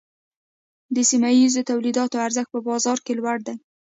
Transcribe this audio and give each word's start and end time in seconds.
د 0.95 0.97
سیمه 1.09 1.29
ییزو 1.39 1.61
تولیداتو 1.69 2.23
ارزښت 2.25 2.49
په 2.53 2.59
بازار 2.69 2.97
کې 3.05 3.13
لوړ 3.19 3.37
دی۔ 3.47 3.55